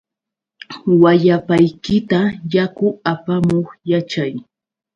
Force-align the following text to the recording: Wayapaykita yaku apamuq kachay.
Wayapaykita 1.01 2.19
yaku 2.53 2.87
apamuq 3.11 3.67
kachay. 3.89 4.33